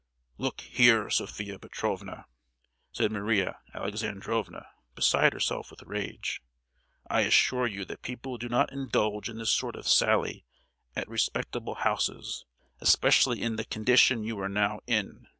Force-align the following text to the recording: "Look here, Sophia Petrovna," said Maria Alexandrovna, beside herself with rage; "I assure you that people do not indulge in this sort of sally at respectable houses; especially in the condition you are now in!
"Look 0.39 0.61
here, 0.61 1.11
Sophia 1.11 1.59
Petrovna," 1.59 2.25
said 2.91 3.11
Maria 3.11 3.59
Alexandrovna, 3.75 4.65
beside 4.95 5.31
herself 5.31 5.69
with 5.69 5.83
rage; 5.83 6.41
"I 7.07 7.21
assure 7.21 7.67
you 7.67 7.85
that 7.85 8.01
people 8.01 8.39
do 8.39 8.49
not 8.49 8.73
indulge 8.73 9.29
in 9.29 9.37
this 9.37 9.51
sort 9.53 9.75
of 9.75 9.87
sally 9.87 10.43
at 10.95 11.07
respectable 11.07 11.75
houses; 11.75 12.45
especially 12.79 13.43
in 13.43 13.57
the 13.57 13.63
condition 13.65 14.23
you 14.23 14.39
are 14.39 14.49
now 14.49 14.79
in! 14.87 15.27